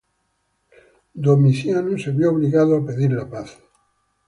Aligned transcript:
Domiciano 1.27 1.95
se 1.99 2.09
vio 2.09 2.31
obligado 2.31 2.75
a 2.75 2.83
pedir 2.83 3.11
la 3.13 3.29
paz. 3.29 3.55